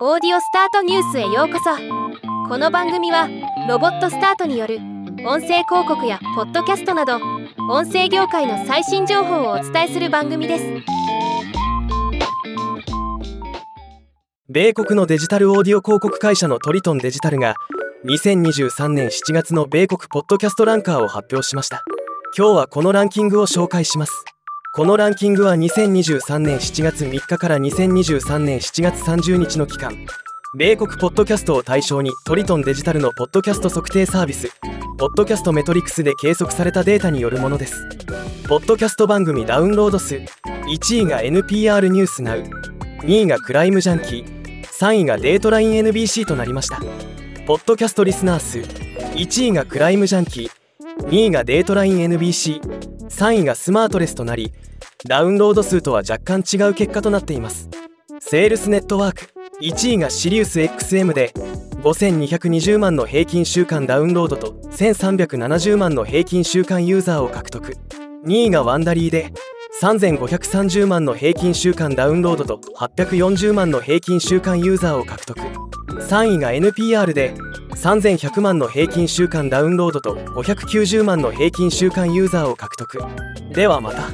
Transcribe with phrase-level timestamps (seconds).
[0.00, 1.70] オーディオスタートニュースへようこそ。
[2.48, 3.28] この番組は
[3.68, 4.78] ロボットスタートによる
[5.24, 7.20] 音声広告やポッドキャストなど
[7.70, 10.64] 音声業界の最新情報をお伝えする番組です。
[14.48, 17.54] 米国のデジタルオーディオ広告会社のトリトンデジタルが
[18.04, 21.84] 2023年7月の米国ポッドキャストランカーを発表しました。
[22.36, 24.24] 今日はこのランキングを紹介します。
[24.76, 30.04] このランキングは2023年7月3日から2023年7月30日の期間。
[30.56, 34.50] 米国ポッドキャストを対象に Triton Digital のポッドキャスト測定サービス
[34.98, 37.88] Podcast Metrics で計測されたデータによるものです。
[38.48, 46.80] ポッドキャスト番組ダウンロード数1位が NPR News Now 2位が Crime Junkie 3位が Dateline NBC となりました。
[47.46, 50.50] ポッドキャストリスナー数1位が Crime Junkie
[51.10, 54.52] 2位が Dateline NBC 3位が SmartLess となり
[55.06, 57.68] ダウンロード数とは若干違う結果となっています。
[58.18, 59.32] セールスネットワーク
[59.62, 61.32] 1位がシリウス XM で
[61.82, 67.76] 5220万の平均週間ダウンロードと1370万の平均週間ユーザーを獲得。
[68.26, 69.32] 2位がワンダリーで
[69.80, 75.40] 3530万の平均週間ダウンロードと840万の平均週間ユーザーを獲得。
[76.00, 77.34] 3位が NPR で
[77.74, 82.98] 3100万の平均週間ダウンロードと590万の平均週間ユーザーを獲得。
[83.52, 84.08] ではまた。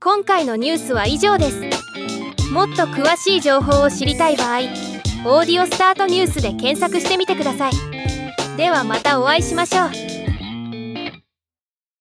[0.00, 1.60] 今回のニュースは以上です。
[2.52, 4.58] もっと詳しい情報を知りたい場合
[5.26, 7.72] 「オーディオスタートニュース」で検索してみてください。
[8.56, 10.15] ではまたお会いしましょう。